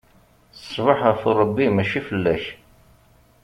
[0.59, 2.43] Ṣṣbuḥ ɣef Rebbi, mačči fell-ak!